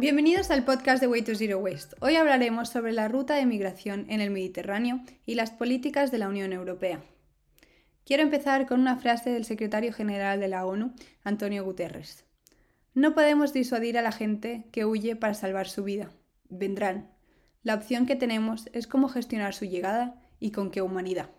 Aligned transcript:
Bienvenidos 0.00 0.52
al 0.52 0.64
podcast 0.64 1.00
de 1.00 1.08
Way 1.08 1.22
to 1.22 1.34
Zero 1.34 1.58
Waste. 1.58 1.96
Hoy 1.98 2.14
hablaremos 2.14 2.68
sobre 2.68 2.92
la 2.92 3.08
ruta 3.08 3.34
de 3.34 3.46
migración 3.46 4.06
en 4.08 4.20
el 4.20 4.30
Mediterráneo 4.30 5.00
y 5.26 5.34
las 5.34 5.50
políticas 5.50 6.12
de 6.12 6.18
la 6.18 6.28
Unión 6.28 6.52
Europea. 6.52 7.02
Quiero 8.04 8.22
empezar 8.22 8.68
con 8.68 8.78
una 8.78 8.96
frase 8.98 9.30
del 9.30 9.44
secretario 9.44 9.92
general 9.92 10.38
de 10.38 10.46
la 10.46 10.64
ONU, 10.66 10.94
Antonio 11.24 11.64
Guterres. 11.64 12.24
No 12.94 13.12
podemos 13.12 13.52
disuadir 13.52 13.98
a 13.98 14.02
la 14.02 14.12
gente 14.12 14.66
que 14.70 14.84
huye 14.84 15.16
para 15.16 15.34
salvar 15.34 15.68
su 15.68 15.82
vida. 15.82 16.10
Vendrán. 16.48 17.10
La 17.64 17.74
opción 17.74 18.06
que 18.06 18.14
tenemos 18.14 18.68
es 18.72 18.86
cómo 18.86 19.08
gestionar 19.08 19.52
su 19.52 19.64
llegada 19.64 20.22
y 20.38 20.52
con 20.52 20.70
qué 20.70 20.80
humanidad. 20.80 21.30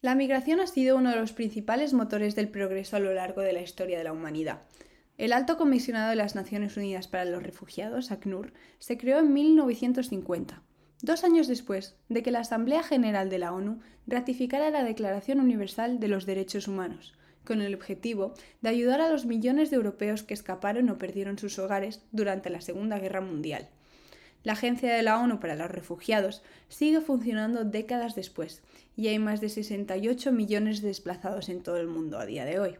La 0.00 0.16
migración 0.16 0.58
ha 0.58 0.66
sido 0.66 0.96
uno 0.96 1.10
de 1.10 1.16
los 1.16 1.32
principales 1.32 1.92
motores 1.92 2.34
del 2.34 2.48
progreso 2.48 2.96
a 2.96 3.00
lo 3.00 3.14
largo 3.14 3.40
de 3.40 3.52
la 3.52 3.62
historia 3.62 3.98
de 3.98 4.04
la 4.04 4.12
humanidad. 4.12 4.62
El 5.20 5.34
Alto 5.34 5.58
Comisionado 5.58 6.08
de 6.08 6.16
las 6.16 6.34
Naciones 6.34 6.78
Unidas 6.78 7.06
para 7.06 7.26
los 7.26 7.42
Refugiados, 7.42 8.10
ACNUR, 8.10 8.54
se 8.78 8.96
creó 8.96 9.18
en 9.18 9.34
1950, 9.34 10.62
dos 11.02 11.24
años 11.24 11.46
después 11.46 11.94
de 12.08 12.22
que 12.22 12.30
la 12.30 12.38
Asamblea 12.38 12.82
General 12.82 13.28
de 13.28 13.38
la 13.38 13.52
ONU 13.52 13.80
ratificara 14.06 14.70
la 14.70 14.82
Declaración 14.82 15.38
Universal 15.38 16.00
de 16.00 16.08
los 16.08 16.24
Derechos 16.24 16.68
Humanos, 16.68 17.12
con 17.44 17.60
el 17.60 17.74
objetivo 17.74 18.32
de 18.62 18.70
ayudar 18.70 19.02
a 19.02 19.10
los 19.10 19.26
millones 19.26 19.68
de 19.68 19.76
europeos 19.76 20.22
que 20.22 20.32
escaparon 20.32 20.88
o 20.88 20.96
perdieron 20.96 21.38
sus 21.38 21.58
hogares 21.58 22.00
durante 22.12 22.48
la 22.48 22.62
Segunda 22.62 22.98
Guerra 22.98 23.20
Mundial. 23.20 23.68
La 24.42 24.54
Agencia 24.54 24.90
de 24.90 25.02
la 25.02 25.20
ONU 25.20 25.38
para 25.38 25.54
los 25.54 25.70
Refugiados 25.70 26.42
sigue 26.68 27.02
funcionando 27.02 27.66
décadas 27.66 28.14
después 28.14 28.62
y 28.96 29.08
hay 29.08 29.18
más 29.18 29.42
de 29.42 29.50
68 29.50 30.32
millones 30.32 30.80
de 30.80 30.88
desplazados 30.88 31.50
en 31.50 31.62
todo 31.62 31.76
el 31.76 31.88
mundo 31.88 32.18
a 32.18 32.24
día 32.24 32.46
de 32.46 32.58
hoy. 32.58 32.78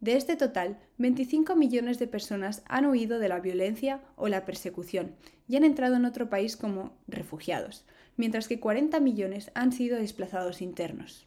De 0.00 0.16
este 0.16 0.36
total, 0.36 0.78
25 0.96 1.56
millones 1.56 1.98
de 1.98 2.06
personas 2.06 2.62
han 2.66 2.86
huido 2.86 3.18
de 3.18 3.28
la 3.28 3.38
violencia 3.38 4.00
o 4.16 4.28
la 4.28 4.46
persecución 4.46 5.14
y 5.46 5.56
han 5.56 5.64
entrado 5.64 5.96
en 5.96 6.06
otro 6.06 6.30
país 6.30 6.56
como 6.56 6.96
refugiados, 7.06 7.84
mientras 8.16 8.48
que 8.48 8.60
40 8.60 8.98
millones 9.00 9.50
han 9.54 9.72
sido 9.72 9.98
desplazados 9.98 10.62
internos. 10.62 11.26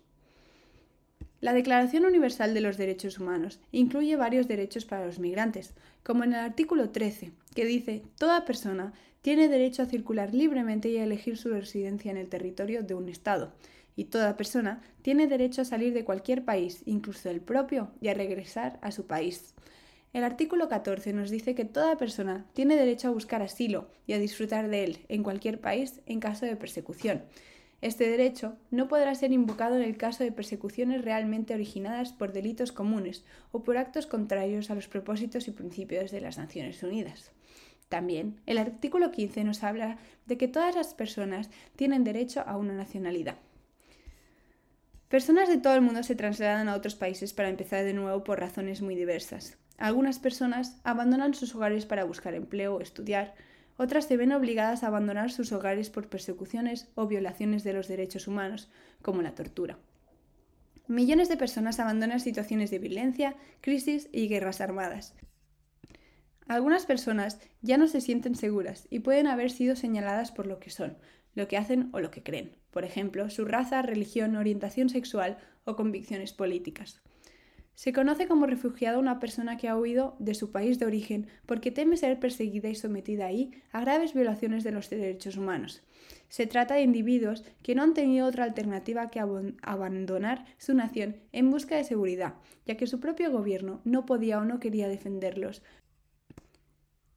La 1.39 1.53
Declaración 1.53 2.05
Universal 2.05 2.53
de 2.53 2.61
los 2.61 2.77
Derechos 2.77 3.19
Humanos 3.19 3.59
incluye 3.71 4.15
varios 4.15 4.47
derechos 4.47 4.85
para 4.85 5.05
los 5.05 5.19
migrantes, 5.19 5.75
como 6.01 6.23
en 6.23 6.33
el 6.33 6.39
artículo 6.39 6.89
13, 6.89 7.31
que 7.53 7.65
dice 7.65 8.01
toda 8.17 8.45
persona 8.45 8.93
tiene 9.21 9.49
derecho 9.49 9.83
a 9.83 9.87
circular 9.87 10.33
libremente 10.33 10.89
y 10.89 10.97
a 10.97 11.03
elegir 11.03 11.37
su 11.37 11.49
residencia 11.49 12.09
en 12.11 12.17
el 12.17 12.29
territorio 12.29 12.81
de 12.81 12.95
un 12.95 13.07
Estado, 13.07 13.53
y 13.95 14.05
toda 14.05 14.37
persona 14.37 14.81
tiene 15.01 15.27
derecho 15.27 15.61
a 15.61 15.65
salir 15.65 15.93
de 15.93 16.05
cualquier 16.05 16.45
país, 16.45 16.83
incluso 16.85 17.29
el 17.29 17.41
propio, 17.41 17.91
y 18.01 18.07
a 18.07 18.13
regresar 18.13 18.79
a 18.81 18.91
su 18.91 19.07
país. 19.07 19.53
El 20.13 20.23
artículo 20.23 20.69
14 20.69 21.11
nos 21.13 21.31
dice 21.31 21.55
que 21.55 21.65
toda 21.65 21.97
persona 21.97 22.45
tiene 22.53 22.75
derecho 22.75 23.07
a 23.07 23.11
buscar 23.11 23.41
asilo 23.41 23.89
y 24.05 24.13
a 24.13 24.19
disfrutar 24.19 24.69
de 24.69 24.83
él 24.83 25.05
en 25.09 25.23
cualquier 25.23 25.59
país 25.59 26.01
en 26.05 26.19
caso 26.19 26.45
de 26.45 26.55
persecución. 26.55 27.23
Este 27.81 28.07
derecho 28.07 28.55
no 28.71 28.87
podrá 28.87 29.13
ser 29.15 29.33
invocado 29.33 29.75
en 29.75 29.81
el 29.81 29.97
caso 29.97 30.23
de 30.23 30.31
persecuciones 30.31 31.03
realmente 31.03 31.53
originadas 31.53 32.13
por 32.13 32.31
delitos 32.31 32.71
comunes 32.71 33.25
o 33.51 33.63
por 33.63 33.75
actos 33.77 34.05
contrarios 34.05 34.69
a 34.69 34.75
los 34.75 34.87
propósitos 34.87 35.47
y 35.47 35.51
principios 35.51 36.11
de 36.11 36.21
las 36.21 36.37
Naciones 36.37 36.81
Unidas. 36.81 37.31
También, 37.89 38.39
el 38.45 38.57
artículo 38.57 39.11
15 39.11 39.43
nos 39.43 39.63
habla 39.63 39.97
de 40.27 40.37
que 40.37 40.47
todas 40.47 40.75
las 40.75 40.93
personas 40.93 41.49
tienen 41.75 42.03
derecho 42.03 42.43
a 42.45 42.55
una 42.55 42.73
nacionalidad. 42.73 43.35
Personas 45.13 45.47
de 45.47 45.59
todo 45.59 45.75
el 45.75 45.81
mundo 45.81 46.01
se 46.01 46.15
trasladan 46.15 46.67
a 46.67 46.75
otros 46.75 46.95
países 46.95 47.33
para 47.33 47.49
empezar 47.49 47.83
de 47.83 47.93
nuevo 47.93 48.23
por 48.23 48.39
razones 48.39 48.81
muy 48.81 48.95
diversas. 48.95 49.59
Algunas 49.77 50.17
personas 50.17 50.81
abandonan 50.83 51.35
sus 51.35 51.53
hogares 51.53 51.85
para 51.85 52.03
buscar 52.03 52.33
empleo 52.33 52.73
o 52.73 52.81
estudiar, 52.81 53.35
otras 53.77 54.05
se 54.05 54.17
ven 54.17 54.31
obligadas 54.31 54.81
a 54.81 54.87
abandonar 54.87 55.29
sus 55.29 55.51
hogares 55.51 55.91
por 55.91 56.09
persecuciones 56.09 56.87
o 56.95 57.05
violaciones 57.05 57.63
de 57.63 57.73
los 57.73 57.87
derechos 57.87 58.27
humanos, 58.27 58.71
como 59.03 59.21
la 59.21 59.35
tortura. 59.35 59.77
Millones 60.87 61.29
de 61.29 61.37
personas 61.37 61.79
abandonan 61.79 62.19
situaciones 62.19 62.71
de 62.71 62.79
violencia, 62.79 63.35
crisis 63.61 64.09
y 64.11 64.27
guerras 64.27 64.61
armadas. 64.61 65.13
Algunas 66.47 66.87
personas 66.87 67.39
ya 67.61 67.77
no 67.77 67.87
se 67.87 68.01
sienten 68.01 68.33
seguras 68.33 68.87
y 68.89 69.01
pueden 69.01 69.27
haber 69.27 69.51
sido 69.51 69.75
señaladas 69.75 70.31
por 70.31 70.47
lo 70.47 70.59
que 70.59 70.71
son, 70.71 70.97
lo 71.35 71.47
que 71.47 71.57
hacen 71.57 71.91
o 71.93 71.99
lo 71.99 72.09
que 72.09 72.23
creen, 72.23 72.62
por 72.73 72.83
ejemplo, 72.83 73.29
su 73.29 73.45
raza, 73.45 73.81
religión, 73.83 74.35
orientación 74.35 74.89
sexual 74.89 75.37
o 75.63 75.75
convicciones 75.75 76.33
políticas. 76.33 77.01
Se 77.75 77.91
conoce 77.91 78.27
como 78.27 78.45
refugiado 78.45 78.99
una 78.99 79.19
persona 79.19 79.57
que 79.57 79.67
ha 79.67 79.77
huido 79.77 80.15
de 80.19 80.35
su 80.35 80.51
país 80.51 80.77
de 80.77 80.85
origen 80.85 81.27
porque 81.45 81.71
teme 81.71 81.97
ser 81.97 82.19
perseguida 82.19 82.69
y 82.69 82.75
sometida 82.75 83.25
ahí 83.25 83.51
a 83.71 83.81
graves 83.81 84.13
violaciones 84.13 84.63
de 84.63 84.71
los 84.71 84.89
derechos 84.89 85.37
humanos. 85.37 85.81
Se 86.29 86.45
trata 86.45 86.75
de 86.75 86.81
individuos 86.81 87.43
que 87.63 87.73
no 87.73 87.83
han 87.83 87.93
tenido 87.93 88.27
otra 88.27 88.43
alternativa 88.43 89.09
que 89.09 89.19
abandonar 89.19 90.45
su 90.57 90.75
nación 90.75 91.17
en 91.31 91.49
busca 91.49 91.75
de 91.75 91.83
seguridad, 91.83 92.35
ya 92.65 92.75
que 92.75 92.87
su 92.87 92.99
propio 92.99 93.31
gobierno 93.31 93.81
no 93.85 94.05
podía 94.05 94.39
o 94.39 94.45
no 94.45 94.59
quería 94.59 94.87
defenderlos, 94.87 95.63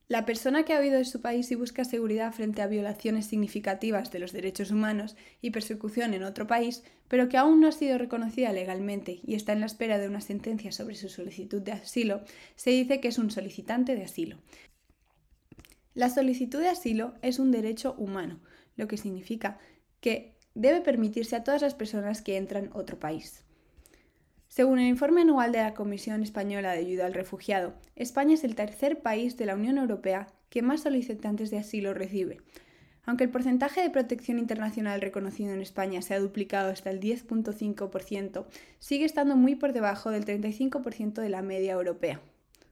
la 0.07 0.25
persona 0.25 0.63
que 0.63 0.73
ha 0.73 0.79
huido 0.79 0.97
de 0.97 1.05
su 1.05 1.21
país 1.21 1.51
y 1.51 1.55
busca 1.55 1.83
seguridad 1.83 2.31
frente 2.31 2.61
a 2.61 2.67
violaciones 2.67 3.25
significativas 3.25 4.09
de 4.09 4.19
los 4.19 4.31
derechos 4.31 4.71
humanos 4.71 5.17
y 5.41 5.51
persecución 5.51 6.13
en 6.13 6.23
otro 6.23 6.47
país, 6.47 6.83
pero 7.09 7.27
que 7.27 7.37
aún 7.37 7.59
no 7.59 7.67
ha 7.67 7.73
sido 7.73 7.97
reconocida 7.97 8.53
legalmente 8.53 9.19
y 9.25 9.35
está 9.35 9.51
en 9.51 9.59
la 9.59 9.65
espera 9.65 9.97
de 9.97 10.07
una 10.07 10.21
sentencia 10.21 10.71
sobre 10.71 10.95
su 10.95 11.09
solicitud 11.09 11.61
de 11.61 11.73
asilo, 11.73 12.21
se 12.55 12.69
dice 12.69 13.01
que 13.01 13.09
es 13.09 13.17
un 13.17 13.31
solicitante 13.31 13.95
de 13.95 14.03
asilo. 14.03 14.37
La 15.93 16.09
solicitud 16.09 16.59
de 16.59 16.69
asilo 16.69 17.15
es 17.21 17.39
un 17.39 17.51
derecho 17.51 17.93
humano, 17.97 18.39
lo 18.77 18.87
que 18.87 18.97
significa 18.97 19.59
que 19.99 20.37
debe 20.53 20.79
permitirse 20.79 21.35
a 21.35 21.43
todas 21.43 21.61
las 21.61 21.75
personas 21.75 22.21
que 22.21 22.37
entran 22.37 22.69
a 22.71 22.77
otro 22.77 22.97
país. 22.97 23.46
Según 24.57 24.79
el 24.79 24.87
informe 24.87 25.21
anual 25.21 25.51
de 25.51 25.59
la 25.59 25.75
Comisión 25.75 26.23
Española 26.23 26.71
de 26.71 26.79
Ayuda 26.79 27.05
al 27.05 27.13
Refugiado, 27.13 27.75
España 27.95 28.33
es 28.33 28.43
el 28.43 28.55
tercer 28.55 29.03
país 29.03 29.37
de 29.37 29.45
la 29.45 29.53
Unión 29.53 29.77
Europea 29.77 30.29
que 30.49 30.63
más 30.63 30.81
solicitantes 30.81 31.51
de 31.51 31.59
asilo 31.59 31.93
recibe. 31.93 32.39
Aunque 33.05 33.23
el 33.23 33.29
porcentaje 33.29 33.83
de 33.83 33.91
protección 33.91 34.39
internacional 34.39 34.99
reconocido 34.99 35.53
en 35.53 35.61
España 35.61 36.01
se 36.01 36.15
ha 36.15 36.19
duplicado 36.19 36.71
hasta 36.71 36.89
el 36.89 36.99
10.5%, 36.99 38.47
sigue 38.79 39.05
estando 39.05 39.35
muy 39.35 39.53
por 39.53 39.73
debajo 39.73 40.09
del 40.09 40.25
35% 40.25 41.21
de 41.21 41.29
la 41.29 41.43
media 41.43 41.73
europea. 41.73 42.19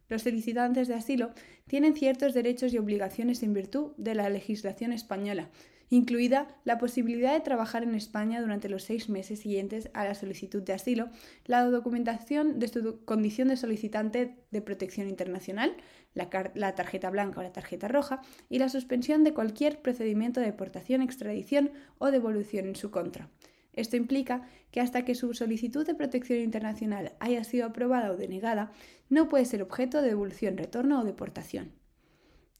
Los 0.09 0.23
solicitantes 0.23 0.87
de 0.87 0.95
asilo 0.95 1.33
tienen 1.67 1.93
ciertos 1.93 2.33
derechos 2.33 2.73
y 2.73 2.79
obligaciones 2.79 3.43
en 3.43 3.53
virtud 3.53 3.91
de 3.97 4.15
la 4.15 4.31
legislación 4.31 4.91
española, 4.91 5.51
incluida 5.95 6.47
la 6.65 6.77
posibilidad 6.77 7.33
de 7.33 7.39
trabajar 7.39 7.83
en 7.83 7.95
España 7.95 8.41
durante 8.41 8.69
los 8.69 8.83
seis 8.83 9.09
meses 9.09 9.39
siguientes 9.39 9.89
a 9.93 10.03
la 10.03 10.13
solicitud 10.13 10.61
de 10.61 10.73
asilo, 10.73 11.09
la 11.45 11.63
documentación 11.65 12.59
de 12.59 12.67
su 12.67 13.03
condición 13.05 13.47
de 13.47 13.57
solicitante 13.57 14.35
de 14.51 14.61
protección 14.61 15.07
internacional, 15.07 15.75
la, 16.13 16.75
tarjeta 16.75 17.09
blanca 17.09 17.39
o 17.39 17.43
la 17.43 17.53
tarjeta 17.53 17.87
roja, 17.87 18.21
y 18.49 18.59
la 18.59 18.69
suspensión 18.69 19.23
de 19.23 19.33
cualquier 19.33 19.81
procedimiento 19.81 20.39
de 20.39 20.47
deportación, 20.47 21.01
extradición 21.01 21.71
o 21.97 22.11
devolución 22.11 22.67
en 22.67 22.75
su 22.75 22.91
contra. 22.91 23.29
Esto 23.73 23.97
implica 23.97 24.47
que 24.71 24.81
hasta 24.81 25.03
que 25.03 25.15
su 25.15 25.33
solicitud 25.33 25.85
de 25.85 25.95
protección 25.95 26.39
internacional 26.39 27.13
haya 27.19 27.43
sido 27.43 27.65
aprobada 27.65 28.11
o 28.11 28.17
denegada, 28.17 28.71
no 29.09 29.27
puede 29.27 29.45
ser 29.45 29.61
objeto 29.61 30.01
de 30.01 30.09
devolución, 30.09 30.57
retorno 30.57 31.01
o 31.01 31.03
deportación. 31.03 31.71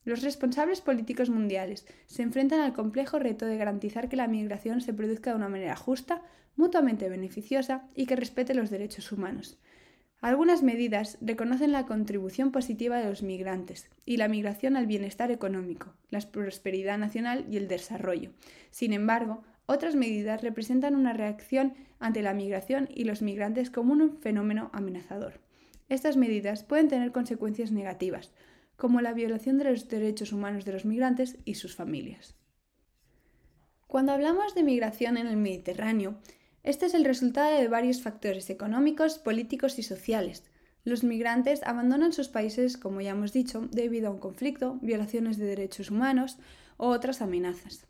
Los 0.05 0.21
responsables 0.21 0.81
políticos 0.81 1.31
mundiales 1.31 1.85
se 2.05 2.21
enfrentan 2.21 2.59
al 2.59 2.73
complejo 2.73 3.17
reto 3.17 3.47
de 3.47 3.57
garantizar 3.57 4.07
que 4.07 4.15
la 4.15 4.27
migración 4.27 4.79
se 4.79 4.93
produzca 4.93 5.31
de 5.31 5.35
una 5.35 5.49
manera 5.49 5.75
justa, 5.75 6.21
mutuamente 6.55 7.09
beneficiosa 7.09 7.87
y 7.95 8.05
que 8.05 8.15
respete 8.15 8.53
los 8.53 8.69
derechos 8.69 9.11
humanos. 9.11 9.57
Algunas 10.21 10.63
medidas 10.63 11.17
reconocen 11.21 11.71
la 11.71 11.85
contribución 11.85 12.51
positiva 12.51 12.97
de 12.97 13.09
los 13.09 13.23
migrantes 13.23 13.89
y 14.05 14.17
la 14.17 14.27
migración 14.27 14.77
al 14.77 14.85
bienestar 14.85 15.31
económico, 15.31 15.93
la 16.09 16.19
prosperidad 16.19 16.97
nacional 16.97 17.45
y 17.49 17.57
el 17.57 17.67
desarrollo. 17.67 18.31
Sin 18.69 18.93
embargo, 18.93 19.43
otras 19.65 19.95
medidas 19.95 20.43
representan 20.43 20.95
una 20.95 21.13
reacción 21.13 21.73
ante 21.99 22.21
la 22.21 22.33
migración 22.33 22.89
y 22.93 23.05
los 23.05 23.23
migrantes 23.23 23.71
como 23.71 23.93
un 23.93 24.17
fenómeno 24.19 24.69
amenazador. 24.71 25.39
Estas 25.89 26.17
medidas 26.17 26.63
pueden 26.63 26.87
tener 26.87 27.11
consecuencias 27.11 27.71
negativas, 27.71 28.31
como 28.75 29.01
la 29.01 29.13
violación 29.13 29.57
de 29.57 29.65
los 29.65 29.87
derechos 29.87 30.31
humanos 30.31 30.65
de 30.65 30.73
los 30.73 30.85
migrantes 30.85 31.37
y 31.45 31.55
sus 31.55 31.75
familias. 31.75 32.35
Cuando 33.87 34.11
hablamos 34.11 34.55
de 34.55 34.63
migración 34.63 35.17
en 35.17 35.27
el 35.27 35.37
Mediterráneo, 35.37 36.19
este 36.63 36.87
es 36.87 36.93
el 36.93 37.05
resultado 37.05 37.57
de 37.57 37.67
varios 37.67 38.01
factores 38.01 38.49
económicos, 38.49 39.19
políticos 39.19 39.77
y 39.77 39.83
sociales. 39.83 40.43
Los 40.83 41.03
migrantes 41.03 41.63
abandonan 41.63 42.11
sus 42.11 42.27
países, 42.27 42.77
como 42.77 43.01
ya 43.01 43.11
hemos 43.11 43.33
dicho, 43.33 43.67
debido 43.71 44.07
a 44.07 44.11
un 44.11 44.19
conflicto, 44.19 44.79
violaciones 44.81 45.37
de 45.37 45.45
derechos 45.45 45.91
humanos 45.91 46.37
o 46.77 46.87
otras 46.87 47.21
amenazas. 47.21 47.87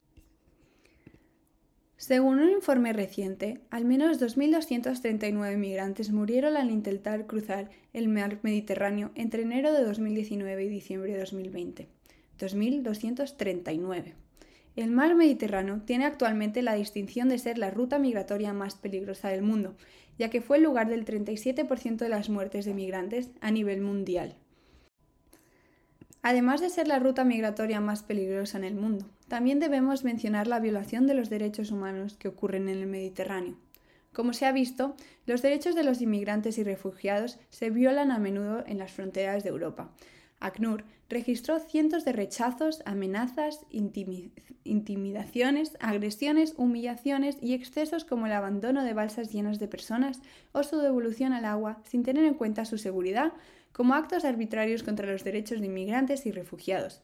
Según 1.98 2.40
un 2.40 2.50
informe 2.50 2.92
reciente, 2.92 3.62
al 3.70 3.86
menos 3.86 4.22
2.239 4.22 5.58
migrantes 5.58 6.12
murieron 6.12 6.58
al 6.58 6.70
intentar 6.70 7.26
cruzar 7.26 7.70
el 7.94 8.10
mar 8.10 8.40
Mediterráneo 8.42 9.12
entre 9.16 9.44
enero 9.44 9.72
de 9.72 9.84
2019 9.84 10.66
y 10.66 10.70
diciembre 10.70 11.14
de 11.14 11.20
2020. 11.20 11.88
2.239. 12.38 14.14
El 14.76 14.92
mar 14.92 15.16
Mediterráneo 15.16 15.82
tiene 15.86 16.04
actualmente 16.04 16.62
la 16.62 16.76
distinción 16.76 17.30
de 17.30 17.40
ser 17.40 17.58
la 17.58 17.72
ruta 17.72 17.98
migratoria 17.98 18.52
más 18.52 18.76
peligrosa 18.76 19.30
del 19.30 19.42
mundo, 19.42 19.78
ya 20.20 20.30
que 20.30 20.42
fue 20.42 20.58
el 20.58 20.64
lugar 20.64 20.90
del 20.90 21.06
37% 21.06 21.96
de 21.96 22.10
las 22.10 22.30
muertes 22.30 22.66
de 22.66 22.74
migrantes 22.74 23.30
a 23.40 23.52
nivel 23.52 23.80
mundial. 23.80 24.36
Además 26.28 26.60
de 26.60 26.72
ser 26.72 26.88
la 26.88 26.98
ruta 26.98 27.24
migratoria 27.24 27.80
más 27.80 28.02
peligrosa 28.02 28.58
en 28.58 28.64
el 28.64 28.74
mundo, 28.74 29.06
también 29.28 29.60
debemos 29.60 30.04
mencionar 30.04 30.48
la 30.48 30.60
violación 30.60 31.06
de 31.06 31.14
los 31.14 31.30
derechos 31.30 31.70
humanos 31.70 32.18
que 32.18 32.28
ocurren 32.28 32.68
en 32.68 32.80
el 32.80 32.88
Mediterráneo. 32.88 33.58
Como 34.12 34.34
se 34.34 34.48
ha 34.48 34.52
visto, 34.52 34.96
los 35.28 35.44
derechos 35.44 35.76
de 35.76 35.84
los 35.84 36.02
inmigrantes 36.02 36.58
y 36.58 36.64
refugiados 36.64 37.38
se 37.52 37.70
violan 37.70 38.10
a 38.10 38.18
menudo 38.18 38.64
en 38.66 38.80
las 38.80 38.92
fronteras 38.92 39.44
de 39.44 39.50
Europa. 39.50 39.92
ACNUR 40.40 40.84
registró 41.10 41.60
cientos 41.60 42.06
de 42.06 42.14
rechazos, 42.14 42.82
amenazas, 42.86 43.64
intimidaciones, 43.70 45.78
agresiones, 45.80 46.56
humillaciones 46.58 47.38
y 47.40 47.54
excesos 47.54 48.04
como 48.04 48.26
el 48.26 48.32
abandono 48.32 48.84
de 48.84 48.94
balsas 48.94 49.32
llenas 49.32 49.60
de 49.60 49.68
personas 49.68 50.22
o 50.54 50.64
su 50.64 50.80
devolución 50.80 51.34
al 51.34 51.46
agua 51.46 51.84
sin 51.84 52.02
tener 52.02 52.26
en 52.26 52.34
cuenta 52.34 52.66
su 52.66 52.80
seguridad, 52.80 53.32
como 53.76 53.94
actos 53.94 54.24
arbitrarios 54.24 54.84
contra 54.84 55.12
los 55.12 55.26
derechos 55.26 55.60
de 55.60 55.66
inmigrantes 55.66 56.26
y 56.26 56.32
refugiados. 56.32 57.02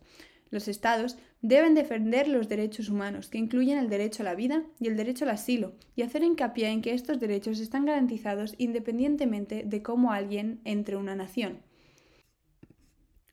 Los 0.52 0.70
Estados 0.70 1.18
deben 1.42 1.76
defender 1.76 2.30
los 2.30 2.48
derechos 2.48 2.88
humanos, 2.88 3.28
que 3.28 3.38
incluyen 3.38 3.78
el 3.78 3.90
derecho 3.90 4.24
a 4.24 4.26
la 4.26 4.36
vida 4.36 4.64
y 4.80 4.88
el 4.88 4.96
derecho 4.96 5.26
al 5.26 5.32
asilo, 5.32 5.74
y 5.98 6.04
hacer 6.04 6.24
hincapié 6.24 6.70
en 6.70 6.82
que 6.82 6.94
estos 6.94 7.20
derechos 7.20 7.60
están 7.60 7.84
garantizados 7.84 8.56
independientemente 8.58 9.64
de 9.66 9.84
cómo 9.84 10.14
alguien 10.14 10.62
entre 10.64 10.96
una 10.96 11.14
nación. 11.14 11.60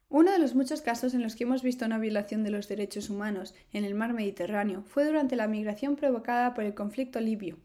Uno 0.09 0.33
de 0.33 0.41
los 0.41 0.57
muchos 0.57 0.83
casos 0.83 1.15
en 1.15 1.23
los 1.23 1.37
que 1.37 1.45
hemos 1.45 1.63
visto 1.63 1.87
una 1.87 1.99
violación 1.99 2.43
de 2.43 2.51
los 2.51 2.67
derechos 2.67 3.09
humanos 3.09 3.55
en 3.73 3.85
el 3.85 3.95
mar 3.95 4.15
Mediterráneo 4.15 4.83
fue 4.83 5.05
durante 5.05 5.37
la 5.37 5.47
migración 5.47 5.95
provocada 5.95 6.55
por 6.55 6.65
el 6.65 6.75
conflicto 6.75 7.21
libio. 7.21 7.57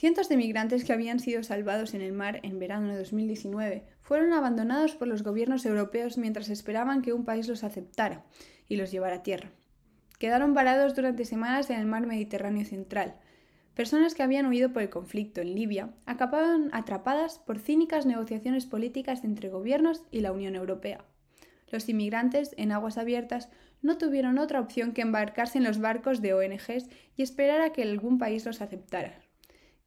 Cientos 0.00 0.30
de 0.30 0.38
migrantes 0.38 0.82
que 0.86 0.94
habían 0.94 1.20
sido 1.20 1.42
salvados 1.42 1.92
en 1.92 2.00
el 2.00 2.14
mar 2.14 2.40
en 2.42 2.58
verano 2.58 2.88
de 2.88 2.96
2019 2.96 3.84
fueron 4.00 4.32
abandonados 4.32 4.94
por 4.94 5.06
los 5.06 5.22
gobiernos 5.22 5.66
europeos 5.66 6.16
mientras 6.16 6.48
esperaban 6.48 7.02
que 7.02 7.12
un 7.12 7.26
país 7.26 7.46
los 7.48 7.64
aceptara 7.64 8.24
y 8.66 8.76
los 8.76 8.90
llevara 8.90 9.16
a 9.16 9.22
tierra. 9.22 9.50
Quedaron 10.18 10.54
varados 10.54 10.96
durante 10.96 11.26
semanas 11.26 11.68
en 11.68 11.78
el 11.78 11.84
mar 11.84 12.06
Mediterráneo 12.06 12.64
central. 12.64 13.16
Personas 13.74 14.14
que 14.14 14.22
habían 14.22 14.46
huido 14.46 14.72
por 14.72 14.80
el 14.80 14.88
conflicto 14.88 15.42
en 15.42 15.54
Libia 15.54 15.90
acababan 16.06 16.70
atrapadas 16.72 17.38
por 17.38 17.58
cínicas 17.58 18.06
negociaciones 18.06 18.64
políticas 18.64 19.22
entre 19.22 19.50
gobiernos 19.50 20.02
y 20.10 20.20
la 20.20 20.32
Unión 20.32 20.56
Europea. 20.56 21.04
Los 21.70 21.90
inmigrantes 21.90 22.54
en 22.56 22.72
aguas 22.72 22.96
abiertas 22.96 23.50
no 23.82 23.98
tuvieron 23.98 24.38
otra 24.38 24.60
opción 24.60 24.94
que 24.94 25.02
embarcarse 25.02 25.58
en 25.58 25.64
los 25.64 25.78
barcos 25.78 26.22
de 26.22 26.32
ONGs 26.32 26.88
y 27.16 27.22
esperar 27.22 27.60
a 27.60 27.74
que 27.74 27.82
algún 27.82 28.16
país 28.16 28.46
los 28.46 28.62
aceptara. 28.62 29.20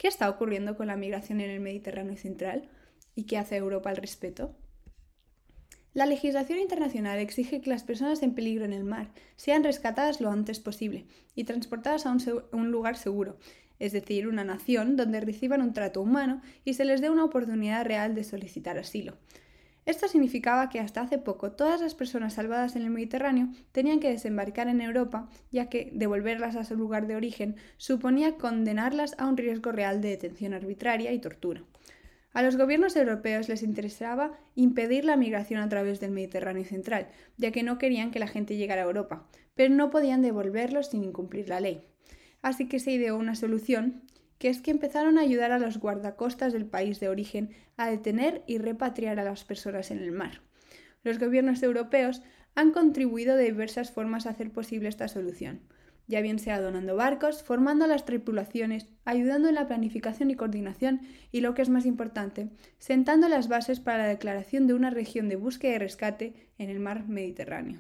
¿Qué 0.04 0.10
está 0.10 0.30
ocurriendo 0.30 0.76
con 0.76 0.88
la 0.88 0.98
migración 0.98 1.40
en 1.40 1.50
el 1.50 1.62
Mediterráneo 1.62 2.18
central? 2.18 2.68
¿Y 3.16 3.24
qué 3.24 3.38
hace 3.38 3.56
Europa 3.56 3.90
al 3.90 3.96
respecto? 3.96 4.54
La 5.94 6.06
legislación 6.06 6.60
internacional 6.60 7.20
exige 7.20 7.62
que 7.62 7.70
las 7.70 7.84
personas 7.84 8.22
en 8.22 8.36
peligro 8.36 8.66
en 8.66 8.74
el 8.74 8.84
mar 8.84 9.14
sean 9.38 9.64
rescatadas 9.64 10.20
lo 10.20 10.30
antes 10.30 10.60
posible 10.60 11.06
y 11.36 11.46
transportadas 11.46 12.06
a 12.06 12.12
un, 12.12 12.22
un, 12.52 12.70
lugar 12.70 12.98
seguro, 12.98 13.38
es 13.80 13.94
decir, 13.94 14.28
una 14.28 14.44
nación 14.44 14.98
donde 14.98 15.22
reciban 15.22 15.62
un 15.62 15.72
trato 15.72 16.02
humano 16.02 16.42
y 16.66 16.74
se 16.74 16.84
les 16.84 17.00
dé 17.00 17.10
una 17.10 17.24
oportunidad 17.24 17.86
real 17.86 18.14
de 18.14 18.26
solicitar 18.26 18.78
asilo. 18.78 19.16
Esto 19.86 20.08
significaba 20.08 20.70
que 20.70 20.80
hasta 20.80 21.02
hace 21.02 21.18
poco 21.18 21.52
todas 21.52 21.82
las 21.82 21.94
personas 21.94 22.36
salvadas 22.36 22.76
en 22.76 22.84
el 22.84 22.90
Mediterráneo 22.90 23.50
tenían 23.74 24.00
que 24.00 24.10
desembarcar 24.10 24.70
en 24.70 24.80
Europa, 24.80 25.30
ya 25.52 25.68
que 25.68 25.90
devolverlas 25.94 26.56
a 26.56 26.64
su 26.64 26.76
lugar 26.76 27.06
de 27.06 27.18
origen 27.18 27.58
suponía 27.78 28.38
condenarlas 28.38 29.14
a 29.18 29.28
un 29.28 29.36
riesgo 29.36 29.74
real 29.74 30.02
de 30.02 30.10
detención 30.10 30.54
arbitraria 30.54 31.12
y 31.12 31.20
tortura. 31.20 31.64
A 32.32 32.42
los 32.42 32.56
gobiernos 32.56 32.96
europeos 32.96 33.50
les 33.50 33.62
interesaba 33.62 34.32
impedir 34.56 35.06
la 35.06 35.18
migración 35.18 35.62
a 35.62 35.70
través 35.70 36.00
del 36.00 36.12
Mediterráneo 36.12 36.66
central, 36.66 37.10
ya 37.38 37.52
que 37.52 37.62
no 37.62 37.78
querían 37.78 38.10
que 38.10 38.20
la 38.20 38.28
gente 38.28 38.56
llegara 38.56 38.82
a 38.82 38.86
Europa, 38.86 39.28
pero 39.54 39.74
no 39.76 39.92
podían 39.92 40.22
devolverlos 40.22 40.88
sin 40.88 41.04
incumplir 41.04 41.50
la 41.50 41.60
ley. 41.60 41.86
Así 42.42 42.68
que 42.68 42.80
se 42.80 42.92
ideó 42.92 43.18
una 43.18 43.36
solución 43.36 44.02
que 44.44 44.50
es 44.50 44.60
que 44.60 44.72
empezaron 44.72 45.18
a 45.18 45.22
ayudar 45.22 45.54
a 45.54 45.58
los 45.58 45.78
guardacostas 45.78 46.52
del 46.52 46.66
país 46.66 47.00
de 47.00 47.08
origen 47.08 47.52
a 47.78 47.90
detener 47.90 48.44
y 48.46 48.58
repatriar 48.58 49.18
a 49.18 49.24
las 49.24 49.46
personas 49.46 49.90
en 49.90 50.00
el 50.00 50.12
mar. 50.12 50.42
Los 51.02 51.18
gobiernos 51.18 51.64
europeos 51.64 52.22
han 52.54 52.72
contribuido 52.72 53.38
de 53.38 53.46
diversas 53.46 53.92
formas 53.92 54.26
a 54.26 54.32
hacer 54.32 54.52
posible 54.52 54.90
esta 54.90 55.08
solución, 55.08 55.62
ya 56.08 56.20
bien 56.20 56.40
sea 56.40 56.60
donando 56.60 56.98
barcos, 56.98 57.42
formando 57.42 57.86
a 57.86 57.88
las 57.88 58.04
tripulaciones, 58.04 58.88
ayudando 59.06 59.48
en 59.48 59.56
la 59.56 59.66
planificación 59.66 60.30
y 60.30 60.36
coordinación 60.36 61.00
y, 61.32 61.40
lo 61.40 61.54
que 61.54 61.62
es 61.62 61.70
más 61.70 61.86
importante, 61.86 62.50
sentando 62.80 63.30
las 63.30 63.48
bases 63.48 63.80
para 63.80 64.00
la 64.00 64.08
declaración 64.08 64.68
de 64.68 64.74
una 64.74 64.90
región 64.90 65.30
de 65.30 65.38
búsqueda 65.38 65.76
y 65.76 65.78
rescate 65.78 66.34
en 66.58 66.70
el 66.70 66.82
mar 66.82 67.08
Mediterráneo. 67.08 67.80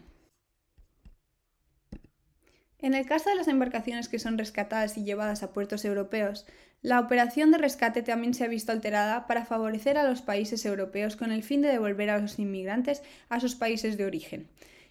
En 2.83 2.95
el 2.95 3.05
caso 3.05 3.29
de 3.29 3.37
las 3.37 3.47
embarcaciones 3.47 4.09
que 4.09 4.19
son 4.19 4.37
rescatadas 4.37 4.97
y 4.97 5.05
llevadas 5.05 5.41
a 5.41 5.53
puertos 5.53 5.85
europeos, 5.85 6.45
la 6.81 6.99
operación 6.99 7.49
de 7.49 7.57
rescate 7.57 8.01
también 8.01 8.33
se 8.33 8.43
ha 8.43 8.49
visto 8.49 8.73
alterada 8.73 9.25
para 9.25 9.45
favorecer 9.45 9.97
a 9.97 10.03
los 10.03 10.21
países 10.21 10.65
europeos 10.65 11.15
con 11.15 11.31
el 11.31 11.43
fin 11.43 11.61
de 11.61 11.69
devolver 11.69 12.09
a 12.09 12.17
los 12.17 12.39
inmigrantes 12.39 13.01
a 13.29 13.39
sus 13.39 13.55
países 13.55 13.95
de 13.95 14.05
origen. 14.05 14.49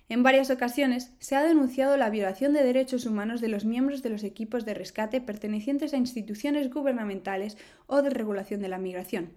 En 0.08 0.22
varias 0.22 0.48
ocasiones 0.48 1.12
se 1.18 1.36
ha 1.36 1.42
denunciado 1.42 1.98
la 1.98 2.08
violación 2.08 2.54
de 2.54 2.64
derechos 2.64 3.04
humanos 3.04 3.42
de 3.42 3.48
los 3.48 3.66
miembros 3.66 4.02
de 4.02 4.08
los 4.08 4.24
equipos 4.24 4.64
de 4.64 4.72
rescate 4.72 5.20
pertenecientes 5.20 5.92
a 5.92 5.98
instituciones 5.98 6.72
gubernamentales 6.72 7.58
o 7.88 8.00
de 8.00 8.08
regulación 8.08 8.62
de 8.62 8.68
la 8.68 8.78
migración. 8.78 9.34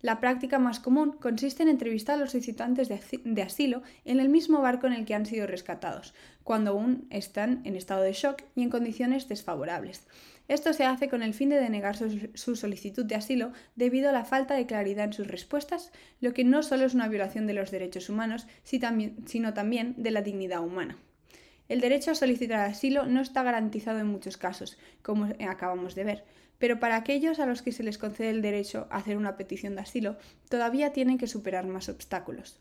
La 0.00 0.20
práctica 0.20 0.60
más 0.60 0.78
común 0.78 1.12
consiste 1.12 1.64
en 1.64 1.68
entrevistar 1.68 2.14
a 2.14 2.18
los 2.18 2.30
solicitantes 2.30 2.88
de 2.88 3.42
asilo 3.42 3.82
en 4.04 4.20
el 4.20 4.28
mismo 4.28 4.62
barco 4.62 4.86
en 4.86 4.92
el 4.92 5.04
que 5.04 5.14
han 5.14 5.26
sido 5.26 5.46
rescatados, 5.48 6.14
cuando 6.44 6.70
aún 6.70 7.08
están 7.10 7.62
en 7.64 7.74
estado 7.74 8.02
de 8.02 8.12
shock 8.12 8.42
y 8.54 8.62
en 8.62 8.70
condiciones 8.70 9.26
desfavorables. 9.26 10.06
Esto 10.46 10.72
se 10.72 10.84
hace 10.84 11.08
con 11.08 11.22
el 11.22 11.34
fin 11.34 11.48
de 11.48 11.60
denegar 11.60 11.96
su, 11.96 12.56
solicitud 12.56 13.04
de 13.04 13.16
asilo 13.16 13.52
debido 13.76 14.08
a 14.08 14.12
la 14.12 14.24
falta 14.24 14.54
de 14.54 14.66
claridad 14.66 15.06
en 15.06 15.12
sus 15.12 15.26
respuestas, 15.26 15.92
lo 16.20 16.32
que 16.32 16.44
no 16.44 16.62
solo 16.62 16.86
es 16.86 16.94
una 16.94 17.08
violación 17.08 17.46
de 17.46 17.54
los 17.54 17.70
derechos 17.70 18.08
humanos, 18.08 18.46
sino 18.62 19.52
también 19.52 19.94
de 19.98 20.10
la 20.10 20.22
dignidad 20.22 20.62
humana. 20.64 20.96
El 21.68 21.80
derecho 21.80 22.10
a 22.10 22.14
solicitar 22.14 22.60
asilo 22.60 23.04
no 23.06 23.20
está 23.20 23.42
garantizado 23.42 23.98
en 23.98 24.06
muchos 24.06 24.38
casos, 24.38 24.78
como 25.02 25.28
acabamos 25.46 25.94
de 25.94 26.04
ver, 26.04 26.24
pero 26.58 26.80
para 26.80 26.96
aquellos 26.96 27.40
a 27.40 27.46
los 27.46 27.62
que 27.62 27.72
se 27.72 27.82
les 27.82 27.98
concede 27.98 28.30
el 28.30 28.42
derecho 28.42 28.86
a 28.90 28.96
hacer 28.96 29.16
una 29.16 29.36
petición 29.36 29.74
de 29.74 29.82
asilo, 29.82 30.16
todavía 30.48 30.92
tienen 30.92 31.18
que 31.18 31.26
superar 31.26 31.66
más 31.66 31.88
obstáculos. 31.88 32.58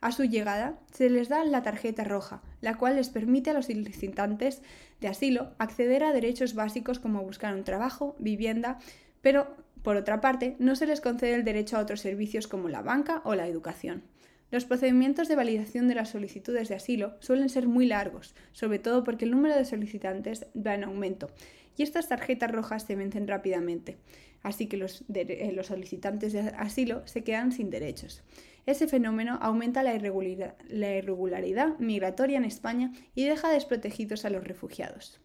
A 0.00 0.12
su 0.12 0.24
llegada, 0.24 0.78
se 0.92 1.10
les 1.10 1.28
da 1.28 1.44
la 1.44 1.62
tarjeta 1.62 2.04
roja, 2.04 2.42
la 2.60 2.76
cual 2.76 2.96
les 2.96 3.08
permite 3.08 3.50
a 3.50 3.52
los 3.52 3.66
solicitantes 3.66 4.62
de 5.00 5.08
asilo 5.08 5.54
acceder 5.58 6.04
a 6.04 6.12
derechos 6.12 6.54
básicos 6.54 6.98
como 6.98 7.22
buscar 7.22 7.54
un 7.54 7.64
trabajo, 7.64 8.14
vivienda, 8.18 8.78
pero, 9.22 9.56
por 9.82 9.96
otra 9.96 10.20
parte, 10.20 10.56
no 10.58 10.76
se 10.76 10.86
les 10.86 11.00
concede 11.00 11.34
el 11.34 11.44
derecho 11.44 11.76
a 11.76 11.80
otros 11.80 12.00
servicios 12.00 12.46
como 12.46 12.68
la 12.68 12.82
banca 12.82 13.22
o 13.24 13.34
la 13.34 13.48
educación. 13.48 14.02
Los 14.50 14.64
procedimientos 14.64 15.28
de 15.28 15.36
validación 15.36 15.88
de 15.88 15.94
las 15.94 16.10
solicitudes 16.10 16.68
de 16.68 16.74
asilo 16.74 17.16
suelen 17.20 17.50
ser 17.50 17.68
muy 17.68 17.86
largos, 17.86 18.34
sobre 18.52 18.78
todo 18.78 19.04
porque 19.04 19.26
el 19.26 19.30
número 19.30 19.54
de 19.54 19.66
solicitantes 19.66 20.46
va 20.56 20.74
en 20.74 20.84
aumento, 20.84 21.28
y 21.76 21.82
estas 21.82 22.08
tarjetas 22.08 22.50
rojas 22.50 22.84
se 22.84 22.96
vencen 22.96 23.28
rápidamente, 23.28 23.98
así 24.42 24.66
que 24.66 24.78
los, 24.78 25.04
eh, 25.14 25.60
solicitantes 25.62 26.32
de 26.32 26.40
asilo 26.40 27.06
se 27.06 27.24
quedan 27.24 27.52
sin 27.52 27.70
derechos. 27.70 28.22
Ese 28.66 28.88
fenómeno 28.88 29.38
aumenta 29.40 29.82
la 29.82 29.94
irregularidad, 29.94 30.56
la 30.68 30.96
irregularidad, 30.96 31.78
migratoria 31.78 32.36
en 32.36 32.44
España 32.44 32.92
y 33.14 33.24
deja 33.24 33.50
desprotegidos 33.50 34.24
a 34.24 34.30
los 34.30 34.44
refugiados. 34.44 35.20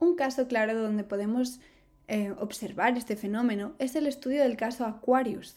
Un 0.00 0.16
caso 0.16 0.48
claro 0.48 0.80
donde 0.80 1.04
podemos 1.04 1.60
eh, 2.08 2.32
observar 2.38 2.96
este 2.96 3.16
fenómeno 3.16 3.74
es 3.78 3.94
el 3.96 4.06
estudio 4.06 4.42
del 4.42 4.56
caso 4.56 4.84
Aquarius, 4.84 5.56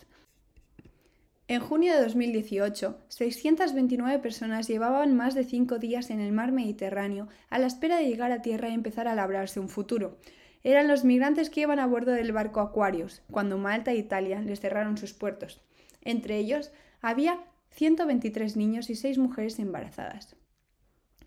en 1.53 1.59
junio 1.59 1.93
de 1.93 2.01
2018, 2.01 2.97
629 3.09 4.19
personas 4.19 4.69
llevaban 4.69 5.13
más 5.17 5.35
de 5.35 5.43
cinco 5.43 5.79
días 5.79 6.09
en 6.09 6.21
el 6.21 6.31
mar 6.31 6.53
Mediterráneo 6.53 7.27
a 7.49 7.59
la 7.59 7.67
espera 7.67 7.97
de 7.97 8.07
llegar 8.07 8.31
a 8.31 8.41
tierra 8.41 8.69
y 8.69 8.73
empezar 8.73 9.09
a 9.09 9.15
labrarse 9.15 9.59
un 9.59 9.67
futuro. 9.67 10.17
Eran 10.63 10.87
los 10.87 11.03
migrantes 11.03 11.49
que 11.49 11.59
iban 11.59 11.79
a 11.79 11.87
bordo 11.87 12.13
del 12.13 12.31
barco 12.31 12.61
Aquarius, 12.61 13.21
cuando 13.29 13.57
Malta 13.57 13.91
e 13.91 13.97
Italia 13.97 14.39
les 14.39 14.61
cerraron 14.61 14.95
sus 14.95 15.11
puertos. 15.11 15.59
Entre 16.03 16.37
ellos 16.37 16.71
había 17.01 17.43
123 17.71 18.55
niños 18.55 18.89
y 18.89 18.95
6 18.95 19.17
mujeres 19.17 19.59
embarazadas. 19.59 20.37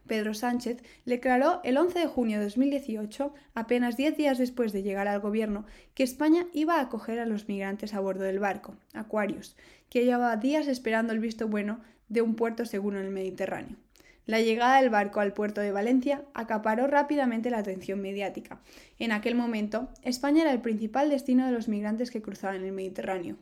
Pedro 0.07 0.35
Sánchez, 0.35 0.83
declaró 1.05 1.61
el 1.65 1.77
11 1.77 1.99
de 1.99 2.07
junio 2.07 2.39
de 2.39 2.45
2018, 2.45 3.35
apenas 3.55 3.97
10 3.97 4.17
días 4.17 4.39
después 4.39 4.73
de 4.73 4.83
llegar 4.83 5.09
al 5.09 5.21
gobierno, 5.21 5.65
que 5.95 6.03
España 6.03 6.47
iba 6.53 6.77
a 6.77 6.83
acoger 6.83 7.19
a 7.19 7.27
los 7.27 7.49
migrantes 7.49 7.95
a 7.95 8.01
bordo 8.01 8.25
del 8.25 8.39
barco, 8.39 8.77
Aquarius, 8.93 9.57
que 9.89 10.05
llevaba 10.05 10.37
días 10.37 10.67
esperando 10.67 11.13
el 11.13 11.21
visto 11.21 11.49
bueno 11.49 11.81
de 12.09 12.23
un 12.23 12.35
puerto 12.35 12.67
seguro 12.67 12.99
en 12.99 13.07
el 13.07 13.13
Mediterráneo. 13.13 13.77
La 14.27 14.41
llegada 14.41 14.81
del 14.81 14.89
barco 14.89 15.21
al 15.21 15.35
puerto 15.35 15.61
de 15.61 15.71
Valencia 15.71 16.23
acaparó 16.33 16.87
rápidamente 16.87 17.51
la 17.51 17.59
atención 17.59 18.01
mediática. 18.01 18.59
En 18.99 19.13
aquel 19.13 19.35
momento, 19.35 19.91
España 20.03 20.43
era 20.43 20.53
el 20.53 20.63
principal 20.63 21.11
destino 21.11 21.45
de 21.45 21.53
los 21.53 21.69
migrantes 21.69 22.11
que 22.11 22.23
cruzaban 22.23 22.65
el 22.65 22.73
Mediterráneo. 22.73 23.37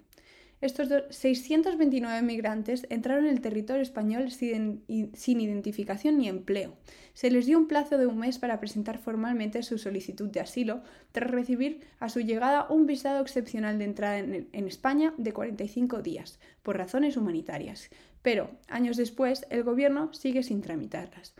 Estos 0.62 0.88
629 1.10 2.22
migrantes 2.22 2.86
entraron 2.88 3.24
en 3.24 3.32
el 3.32 3.40
territorio 3.40 3.82
español 3.82 4.30
sin, 4.30 4.84
identificación 4.86 6.18
ni 6.18 6.28
empleo. 6.28 6.76
Se 7.14 7.32
les 7.32 7.46
dio 7.46 7.58
un 7.58 7.66
plazo 7.66 7.98
de 7.98 8.06
un 8.06 8.18
mes 8.18 8.38
para 8.38 8.60
presentar 8.60 8.98
formalmente 8.98 9.64
su 9.64 9.76
solicitud 9.76 10.30
de 10.30 10.38
asilo, 10.38 10.84
tras 11.10 11.32
recibir 11.32 11.80
a 11.98 12.08
su 12.08 12.20
llegada 12.20 12.68
un 12.70 12.86
visado 12.86 13.20
excepcional 13.20 13.76
de 13.78 13.86
entrada 13.86 14.20
en, 14.20 14.48
en 14.52 14.68
España 14.68 15.14
de 15.18 15.32
45 15.32 16.00
días, 16.00 16.38
por 16.62 16.76
razones 16.76 17.16
humanitarias. 17.16 17.90
Pero, 18.22 18.48
años 18.68 18.96
después, 18.96 19.44
el 19.50 19.64
gobierno 19.64 20.14
sigue 20.14 20.44
sin 20.44 20.60
tramitarlas. 20.60 21.34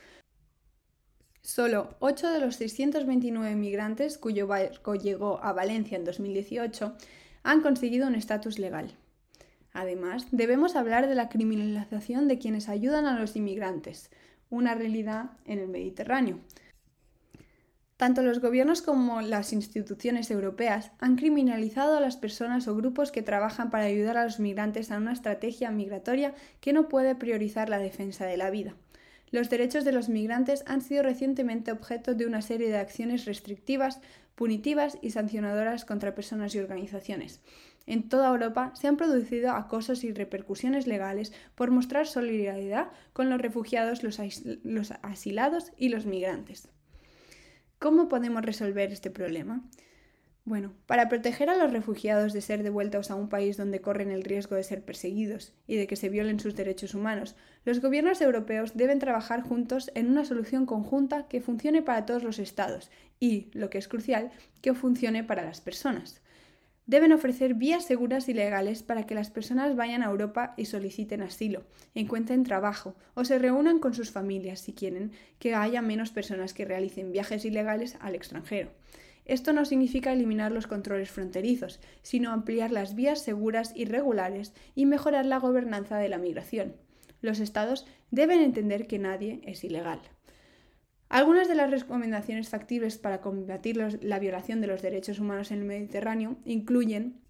Solo 1.43 1.95
8 2.01 2.29
de 2.33 2.41
los 2.41 2.57
629 2.57 3.55
migrantes 3.55 4.19
cuyo 4.19 4.49
barco 4.49 4.97
llegó 4.97 5.39
a 5.45 5.53
Valencia 5.53 5.97
en 5.97 6.05
2018 6.05 6.97
han 7.45 7.61
conseguido 7.61 8.09
un 8.09 8.17
estatus 8.17 8.59
legal. 8.59 8.97
Además, 9.73 10.27
debemos 10.31 10.77
hablar 10.77 11.09
de 11.09 11.15
la 11.15 11.29
criminalización 11.29 12.29
de 12.29 12.39
quienes 12.39 12.69
ayudan 12.69 13.07
a 13.07 13.19
los 13.19 13.37
inmigrantes, 13.37 14.11
una 14.51 14.75
realidad 14.75 15.31
en 15.47 15.59
el 15.59 15.69
Mediterráneo. 15.69 16.41
Tanto 17.97 18.23
los 18.23 18.41
gobiernos 18.41 18.83
como 18.83 19.21
las 19.23 19.53
instituciones 19.53 20.31
europeas 20.31 20.91
han 20.99 21.17
criminalizado 21.17 21.97
a 21.97 22.01
las 22.01 22.17
personas 22.17 22.67
o 22.67 22.75
grupos 22.75 23.13
que 23.13 23.23
trabajan 23.23 23.71
para 23.71 23.85
ayudar 23.85 24.17
a 24.17 24.25
los 24.25 24.41
migrantes 24.41 24.91
a 24.91 24.97
una 24.97 25.13
estrategia 25.13 25.71
migratoria 25.71 26.35
que 26.61 26.73
no 26.73 26.89
puede 26.89 27.15
priorizar 27.15 27.69
la 27.69 27.79
defensa 27.79 28.27
de 28.27 28.37
la 28.37 28.51
vida. 28.51 28.75
Los 29.31 29.49
derechos 29.49 29.85
de 29.85 29.93
los 29.93 30.09
migrantes 30.09 30.65
han 30.67 30.83
sido 30.83 31.05
recientemente 31.05 31.73
objeto 31.73 32.15
de 32.15 32.27
una 32.27 32.43
serie 32.43 32.69
de 32.69 32.77
acciones 32.77 33.25
restrictivas, 33.25 34.01
punitivas 34.35 34.99
y 35.01 35.11
sancionadoras 35.11 35.85
contra 35.85 36.15
personas 36.15 36.55
y 36.55 36.59
organizaciones. 36.59 37.41
En 37.87 38.09
toda 38.09 38.29
Europa 38.29 38.73
se 38.75 38.89
han 38.89 38.97
producido 38.97 39.53
acosos 39.53 40.05
y 40.05 40.13
repercusiones 40.13 40.87
legales 40.87 41.33
por 41.55 41.71
mostrar 41.71 42.07
solidaridad 42.07 42.89
con 43.13 43.29
los 43.31 43.41
refugiados, 43.41 44.03
los, 44.03 44.21
asilados 45.03 45.73
y 45.77 45.89
los 45.89 46.07
migrantes. 46.07 46.69
¿Cómo 47.79 48.09
podemos 48.09 48.43
resolver 48.43 48.93
este 48.93 49.11
problema? 49.11 49.63
Bueno, 50.45 50.73
para 50.87 51.09
proteger 51.09 51.51
a 51.51 51.57
los 51.57 51.73
refugiados 51.73 52.33
de 52.33 52.41
ser 52.41 52.65
devueltos 52.65 53.13
a 53.13 53.15
un 53.15 53.29
país 53.29 53.57
donde 53.57 53.81
corren 53.81 54.11
el 54.11 54.25
riesgo 54.25 54.57
de 54.57 54.65
ser 54.65 54.85
perseguidos 54.85 55.55
y 55.69 55.77
de 55.77 55.87
que 55.87 55.95
se 55.95 56.09
violen 56.09 56.41
sus 56.41 56.57
derechos 56.57 56.95
humanos, 56.95 57.37
los 57.65 57.81
gobiernos 57.81 58.21
europeos 58.21 58.77
deben 58.77 58.99
trabajar 58.99 59.43
juntos 59.43 59.93
en 59.95 60.11
una 60.11 60.25
solución 60.25 60.67
conjunta 60.67 61.29
que 61.29 61.41
funcione 61.41 61.83
para 61.83 62.07
todos 62.07 62.25
los 62.25 62.41
estados 62.41 62.91
y, 63.21 63.51
lo 63.53 63.71
que 63.71 63.79
es 63.79 63.87
crucial, 63.87 64.33
que 64.61 64.75
funcione 64.75 65.23
para 65.23 65.45
las 65.45 65.61
personas. 65.61 66.22
Deben 66.87 67.13
ofrecer 67.13 67.55
vías 67.55 67.85
seguras 67.85 68.29
y 68.29 68.35
legales 68.35 68.83
para 68.83 69.07
que 69.07 69.15
las 69.15 69.31
personas 69.31 69.77
vayan 69.77 70.03
a 70.03 70.11
Europa 70.11 70.55
y 70.57 70.65
soliciten 70.65 71.23
asilo, 71.23 71.65
encuentren 71.95 72.43
trabajo 72.43 72.97
o 73.15 73.25
se 73.25 73.39
reúnan 73.39 73.79
con 73.79 73.95
sus 73.95 74.11
familias 74.11 74.61
si 74.61 74.73
quieren 74.73 75.13
que 75.39 75.55
haya 75.55 75.81
menos 75.81 76.11
personas 76.11 76.55
que 76.55 76.65
realicen 76.65 77.13
viajes 77.13 77.45
ilegales 77.45 77.97
al 78.01 78.17
extranjero. 78.17 78.71
Esto 79.25 79.53
no 79.53 79.65
significa 79.65 80.13
eliminar 80.13 80.51
los 80.51 80.67
controles 80.67 81.11
fronterizos, 81.11 81.79
sino 82.03 82.33
ampliar 82.33 82.73
las 82.73 82.97
vías 82.97 83.23
seguras 83.23 83.73
y 83.77 83.85
regulares 83.85 84.53
y 84.75 84.87
mejorar 84.87 85.27
la 85.27 85.39
gobernanza 85.39 85.99
de 85.99 86.09
la 86.09 86.19
migración. 86.19 86.75
Los 87.21 87.39
estados 87.39 87.87
deben 88.11 88.41
entender 88.41 88.89
que 88.89 88.99
nadie 88.99 89.41
es 89.45 89.63
ilegal. 89.63 90.01
Algunas 91.13 91.47
de 91.47 91.55
las 91.55 91.71
recomendaciones 91.71 92.49
factibles 92.49 92.97
para 92.97 93.21
combatir 93.21 93.77
la 93.77 94.19
violación 94.19 94.63
de 94.63 94.67
los 94.67 94.81
derechos 94.81 95.19
humanos 95.19 95.51
en 95.51 95.59
el 95.59 95.67
Mediterráneo 95.67 96.39
incluyen 96.47 97.21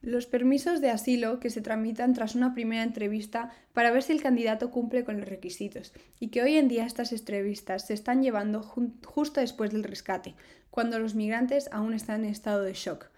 los 0.00 0.24
permisos 0.24 0.80
de 0.80 0.88
asilo 0.88 1.40
que 1.40 1.50
se 1.50 1.60
tramitan 1.60 2.14
tras 2.14 2.34
una 2.34 2.54
primera 2.54 2.82
entrevista 2.82 3.50
para 3.74 3.90
ver 3.90 4.02
si 4.02 4.12
el 4.12 4.22
candidato 4.22 4.70
cumple 4.70 5.04
con 5.04 5.18
los 5.20 5.28
requisitos 5.28 5.92
y 6.18 6.28
que 6.28 6.40
hoy 6.40 6.56
en 6.56 6.68
día 6.68 6.86
estas 6.86 7.12
entrevistas 7.12 7.86
se 7.86 7.92
están 7.92 8.22
llevando 8.22 8.62
justo 8.62 9.42
después 9.42 9.70
del 9.70 9.84
rescate, 9.84 10.34
cuando 10.70 10.98
los 10.98 11.14
migrantes 11.14 11.68
aún 11.70 11.92
están 11.92 12.24
en 12.24 12.30
estado 12.30 12.62
de 12.62 12.72
shock. 12.72 13.10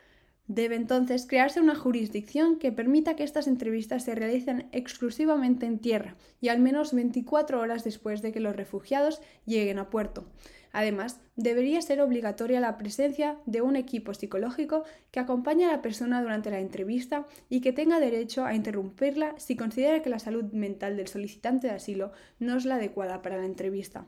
Debe 0.49 0.77
entonces 0.77 1.27
crearse 1.27 1.61
una 1.61 1.75
jurisdicción 1.75 2.59
que 2.59 2.71
permita 2.71 3.17
que 3.17 3.25
estas 3.25 3.49
entrevistas 3.49 4.05
se 4.05 4.15
realicen 4.15 4.69
exclusivamente 4.71 5.67
en 5.67 5.81
tierra 5.81 6.17
y 6.41 6.49
al 6.49 6.61
menos 6.61 6.95
24 6.95 7.61
horas 7.61 7.83
después 7.83 8.23
de 8.23 8.31
que 8.31 8.39
los 8.39 8.55
refugiados 8.55 9.21
lleguen 9.45 9.81
a 9.81 9.91
puerto. 9.91 10.25
Además, 10.73 11.21
debería 11.37 11.81
ser 11.81 12.01
obligatoria 12.01 12.61
la 12.61 12.77
presencia 12.77 13.39
de 13.47 13.63
un 13.63 13.77
equipo 13.77 14.15
psicológico 14.15 14.85
que 15.11 15.21
acompañe 15.21 15.65
a 15.65 15.73
la 15.73 15.83
persona 15.83 16.21
durante 16.21 16.51
la 16.51 16.61
entrevista 16.61 17.27
y 17.49 17.61
que 17.61 17.73
tenga 17.73 17.99
derecho 17.99 18.45
a 18.45 18.55
interrumpirla 18.55 19.35
si 19.39 19.57
considera 19.57 20.03
que 20.03 20.11
la 20.11 20.19
salud 20.19 20.53
mental 20.53 20.97
del 20.97 21.09
solicitante 21.09 21.69
de 21.69 21.73
asilo 21.73 22.13
no 22.39 22.57
es 22.57 22.67
la 22.67 22.77
adecuada 22.77 23.23
para 23.23 23.39
la 23.39 23.47
entrevista. 23.47 24.07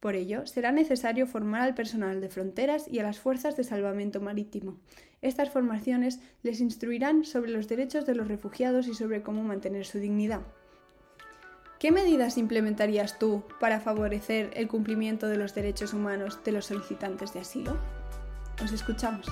Por 0.00 0.14
ello, 0.14 0.46
será 0.46 0.72
necesario 0.72 1.26
formar 1.26 1.60
al 1.60 1.74
personal 1.74 2.22
de 2.22 2.30
fronteras 2.30 2.88
y 2.88 2.98
a 3.00 3.02
las 3.02 3.20
fuerzas 3.20 3.58
de 3.58 3.64
salvamento 3.64 4.22
marítimo. 4.22 4.78
Estas 5.22 5.50
formaciones 5.50 6.20
les 6.42 6.60
instruirán 6.60 7.24
sobre 7.24 7.50
los 7.50 7.68
derechos 7.68 8.06
de 8.06 8.14
los 8.14 8.28
refugiados 8.28 8.88
y 8.88 8.94
sobre 8.94 9.22
cómo 9.22 9.42
mantener 9.42 9.84
su 9.84 9.98
dignidad. 9.98 10.40
¿Qué 11.78 11.92
medidas 11.92 12.38
implementarías 12.38 13.18
tú 13.18 13.42
para 13.58 13.80
favorecer 13.80 14.50
el 14.54 14.68
cumplimiento 14.68 15.28
de 15.28 15.36
los 15.36 15.54
derechos 15.54 15.94
humanos 15.94 16.38
de 16.44 16.52
los 16.52 16.66
solicitantes 16.66 17.32
de 17.32 17.40
asilo? 17.40 17.78
Os 18.62 18.72
escuchamos. 18.72 19.26